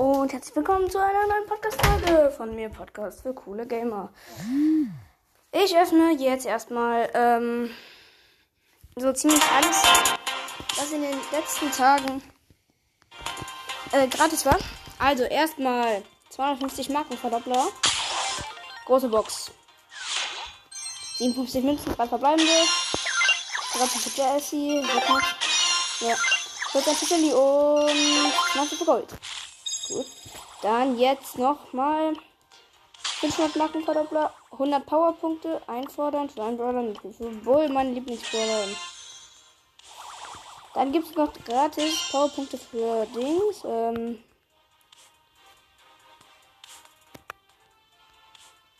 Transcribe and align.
und 0.00 0.32
herzlich 0.32 0.56
willkommen 0.56 0.88
zu 0.88 0.96
einer 0.96 1.26
neuen 1.26 1.46
Podcast-Folge 1.46 2.32
von 2.34 2.54
mir, 2.54 2.70
Podcast 2.70 3.20
für 3.20 3.34
coole 3.34 3.66
Gamer. 3.66 4.10
Ich 5.52 5.76
öffne 5.76 6.12
jetzt 6.12 6.46
erstmal 6.46 7.10
ähm, 7.12 7.70
so 8.96 9.12
ziemlich 9.12 9.42
alles, 9.54 9.82
was 10.76 10.90
in 10.92 11.02
den 11.02 11.18
letzten 11.32 11.70
Tagen 11.70 12.22
äh, 13.92 14.08
gratis 14.08 14.46
war. 14.46 14.56
Also 14.98 15.24
erstmal 15.24 16.02
250 16.30 16.88
Markenverdoppler. 16.88 17.68
Große 18.86 19.08
Box. 19.08 19.50
57 21.18 21.62
Münzen, 21.62 21.94
3 21.94 22.06
verbleibende. 22.06 22.52
13 23.74 24.00
für. 24.00 24.22
Ja. 26.06 26.16
14 26.72 26.94
für 26.94 27.06
Shelly 27.06 27.34
und 27.34 28.32
20 28.54 28.78
für 28.78 28.84
Gold. 28.86 29.08
Gut. 29.90 30.06
Dann 30.62 30.98
jetzt 30.98 31.36
nochmal 31.36 32.14
500 33.20 33.56
Markenverdoppler, 33.56 34.32
100 34.52 34.86
Powerpunkte 34.86 35.60
einfordern 35.66 36.30
für 36.30 36.42
einen 36.42 36.56
Brawler 36.56 36.82
mit 36.82 37.44
Bull, 37.44 37.68
mein 37.68 37.94
Lieblingsbrawler. 37.94 38.68
Dann 40.74 40.92
gibt 40.92 41.08
es 41.08 41.16
noch 41.16 41.32
gratis 41.44 42.08
Powerpunkte 42.10 42.56
für 42.56 43.06
Dings. 43.06 43.64
Ähm, 43.64 44.22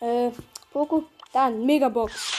äh, 0.00 0.30
Poco. 0.72 1.04
Dann 1.32 1.66
Megabox. 1.66 2.32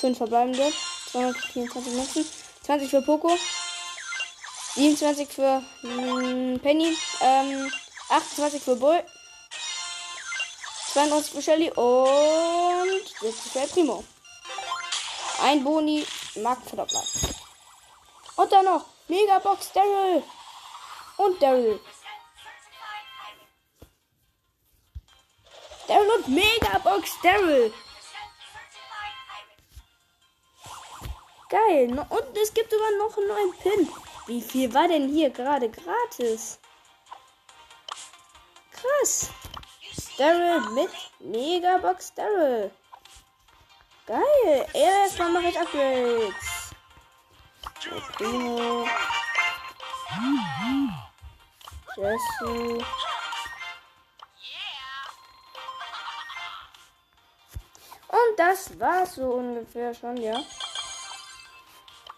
5 0.00 0.18
verbleibende. 0.18 0.70
224 1.12 1.92
Münzen. 1.94 2.24
20 2.62 2.90
für 2.90 3.02
Poco. 3.02 3.30
27 4.74 5.28
für 5.28 5.62
mh, 5.82 6.58
Penny. 6.60 6.96
Ähm, 7.20 7.72
28 8.10 8.62
für 8.62 8.76
Bull. 8.76 9.02
92 10.92 11.32
für 11.34 11.42
Shelly 11.42 11.70
und 11.72 13.08
60 13.20 13.52
für 13.52 13.66
Primo. 13.68 14.04
Ein 15.42 15.62
Boni, 15.62 16.04
Markenverdoppler. 16.36 17.02
Und 18.36 18.52
dann 18.52 18.64
noch 18.64 18.84
Megabox 19.08 19.72
Daryl. 19.72 20.22
Und 21.18 21.42
Daryl. 21.42 21.80
Daryl 25.86 26.10
und 26.10 26.28
Megabox 26.28 27.10
Daryl. 27.22 27.72
Geil. 31.48 31.86
No- 31.88 32.06
Und 32.10 32.36
es 32.36 32.52
gibt 32.52 32.70
sogar 32.70 32.90
noch 32.98 33.16
einen 33.16 33.28
neuen 33.28 33.52
Pin. 33.58 33.92
Wie 34.28 34.42
viel 34.42 34.72
war 34.74 34.86
denn 34.86 35.08
hier 35.08 35.30
gerade 35.30 35.70
gratis? 35.70 36.60
Krass. 38.70 39.30
Daryl 40.18 40.60
mit 40.74 40.90
Megabox 41.18 42.12
Daryl. 42.12 42.70
Geil. 44.06 44.68
Erstmal 44.74 45.30
mache 45.30 45.48
ich 45.48 45.58
Upgrades. 45.58 46.74
Primo. 48.18 48.86
Jesse. 51.96 52.84
Und 58.08 58.36
das 58.36 58.78
war's 58.78 59.14
so 59.14 59.24
ungefähr 59.24 59.94
schon, 59.94 60.18
ja. 60.18 60.38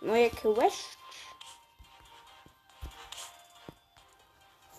Neue 0.00 0.30
Quest. 0.30 0.99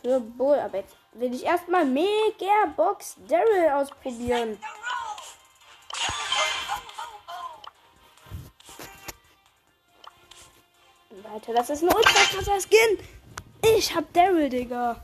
Für 0.01 0.19
Bull. 0.19 0.59
Aber 0.59 0.77
jetzt 0.79 0.95
will 1.13 1.33
ich 1.33 1.45
erstmal 1.45 1.85
Mega 1.85 2.65
Box 2.75 3.15
Daryl 3.27 3.69
ausprobieren. 3.73 4.57
Weiter, 11.23 11.53
das 11.53 11.69
ist 11.69 11.83
ein 11.83 11.93
ultra 11.93 12.23
krasser 12.25 12.59
Skin. 12.59 12.97
Ich 13.77 13.95
hab 13.95 14.11
Daryl, 14.13 14.49
Digga. 14.49 15.03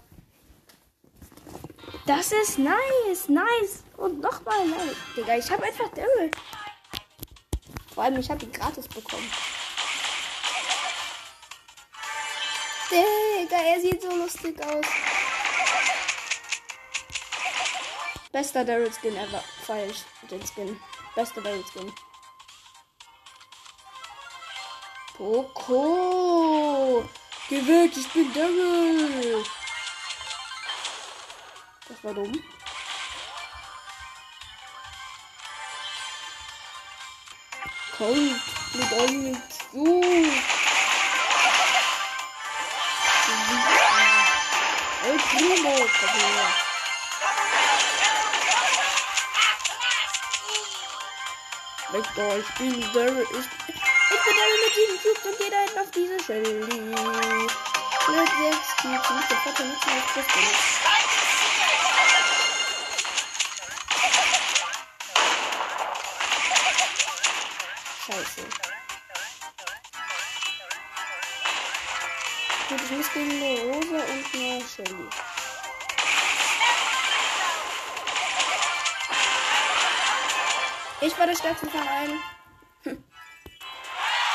Das 2.05 2.31
ist 2.31 2.57
nice, 2.57 3.27
nice. 3.27 3.83
Und 3.97 4.21
nochmal 4.21 4.65
nice. 4.67 4.95
Digga, 5.15 5.37
ich 5.37 5.49
hab 5.51 5.61
einfach 5.61 5.89
Daryl. 5.89 6.31
Vor 7.93 8.03
allem, 8.03 8.19
ich 8.19 8.29
hab 8.29 8.41
ihn 8.41 8.51
gratis 8.51 8.87
bekommen. 8.87 9.29
Digga, 12.89 13.57
er 13.57 13.81
sieht 13.81 14.01
so 14.01 14.15
lustig 14.15 14.61
aus. 14.63 14.85
Bester 18.31 18.63
Daryl 18.63 18.91
Skin 18.93 19.15
ever. 19.15 19.43
Feier 19.65 19.87
ich 19.87 20.05
den 20.29 20.45
Skin. 20.45 20.79
Bester 21.15 21.41
Daryl 21.41 21.65
Skin. 21.65 21.91
Poco! 25.17 27.03
Geh 27.49 27.65
weg, 27.65 27.91
ich 27.97 28.07
bin 28.13 28.31
Daryl! 28.33 29.43
Das 31.89 32.03
war 32.03 32.13
dumm. 32.13 32.43
Komm, 37.97 38.41
mit 38.73 38.91
euch 38.93 39.37
zu! 39.71 40.03
El 40.13 40.56
Komm 45.29 45.65
her. 45.65 46.67
Weg 51.91 52.05
da, 52.15 52.37
ich 52.37 52.49
bin 52.55 52.93
Daryl. 52.93 53.25
Ich, 53.31 53.37
ich 53.67 53.81
bin 54.23 54.35
Daryl 54.37 54.59
mit 54.65 54.73
7 54.75 54.99
Cubes 55.01 55.23
und 55.25 55.37
da 55.51 55.57
hinten 55.57 55.79
auf 55.79 55.91
diese 55.91 56.17
Shelly. 56.23 56.53
Mit 56.59 56.69
6 58.37 58.75
Cubes 58.77 59.09
und 59.09 59.29
der 59.29 59.37
Vater 59.37 59.63
nicht 59.63 59.85
mehr 59.85 60.03
das 60.15 60.25
Scheiße. 68.05 68.41
Gut, 72.69 72.81
ich 72.83 72.91
muss 72.91 73.13
gegen 73.13 73.31
eine 73.31 73.61
Rosa 73.61 73.99
und 74.11 74.26
Ich 81.07 81.17
war 81.17 81.25
der 81.25 81.35
stärkste 81.35 81.67
allen. 81.67 82.19
Hm. 82.83 83.01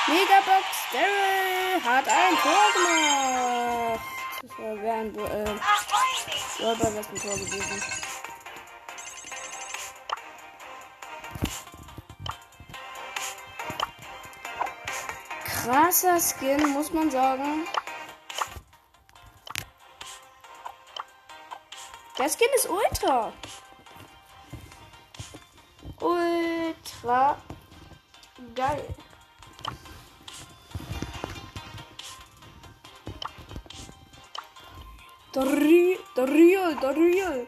Megabox 0.06 0.66
Daryl 0.90 1.84
hat 1.84 2.08
ein 2.08 2.34
Tor 2.38 2.66
gemacht. 2.72 4.00
Das 4.40 4.58
war 4.58 4.82
wäre 4.82 4.94
ein 4.94 5.14
äh, 5.14 6.64
Räuber 6.64 6.94
wäre 6.94 7.06
ein 7.06 7.20
Tor 7.20 7.34
gewesen. 7.34 7.82
Krasser 15.44 16.18
Skin, 16.20 16.70
muss 16.70 16.90
man 16.90 17.10
sagen. 17.10 17.66
Der 22.18 22.30
Skin 22.30 22.48
ist 22.56 22.66
ultra. 22.70 23.30
Ultra 26.00 26.51
geil. 28.54 28.94
Rie- 35.46 35.98
der 36.16 36.28
Real, 36.28 36.76
der 36.76 36.96
Real. 36.96 37.46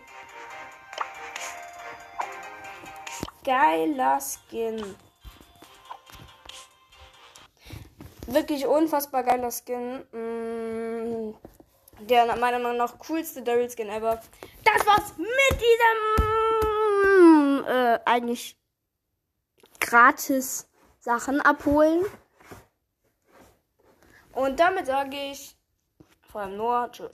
Geiler 3.44 4.18
Skin. 4.20 4.96
Wirklich 8.26 8.66
unfassbar 8.66 9.22
geiler 9.22 9.50
Skin. 9.50 9.98
Mm, 10.12 11.34
der 12.00 12.26
meiner 12.36 12.58
Meinung 12.58 12.78
nach 12.78 12.98
coolste 12.98 13.42
Daryl 13.42 13.70
Skin 13.70 13.90
ever. 13.90 14.20
Das 14.64 14.86
war's 14.86 15.12
mit 15.18 15.60
diesem 15.60 15.98
äh, 17.66 17.98
eigentlich 18.04 18.56
gratis 19.94 20.68
Sachen 20.98 21.40
abholen. 21.40 22.04
Und 24.32 24.58
damit 24.58 24.86
sage 24.86 25.16
ich 25.30 25.56
vor 26.28 26.40
allem 26.40 26.56
nur 26.56 26.90
Tschüss. 26.90 27.10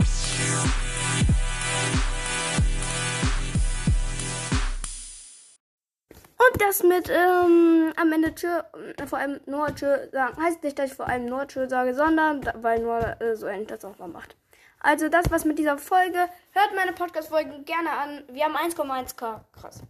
Und 6.39 6.63
das 6.63 6.83
mit 6.83 7.11
ähm, 7.11 7.93
am 7.97 8.13
Ende 8.13 8.35
Tschö, 8.35 8.49
äh, 8.49 9.07
vor 9.07 9.19
allem 9.19 9.41
nur 9.45 9.75
Tschö 9.75 10.09
sagen, 10.11 10.43
heißt 10.43 10.63
nicht, 10.63 10.79
dass 10.79 10.91
ich 10.91 10.97
vor 10.97 11.07
allem 11.07 11.27
nur 11.27 11.47
Tschö 11.47 11.69
sage, 11.69 11.95
sondern 11.95 12.41
weil 12.63 12.81
nur 12.81 13.21
äh, 13.21 13.37
so 13.37 13.45
ein 13.45 13.67
das 13.67 13.85
auch 13.85 13.99
mal 13.99 14.09
macht. 14.09 14.37
Also 14.79 15.11
das 15.11 15.31
was 15.31 15.45
mit 15.45 15.59
dieser 15.59 15.77
Folge. 15.77 16.31
Hört 16.53 16.75
meine 16.75 16.95
Podcast-Folgen 16.95 17.67
gerne 17.67 17.91
an. 17.91 18.25
Wir 18.29 18.47
haben 18.47 18.57
1,1k. 18.57 19.41
Krass. 19.53 19.83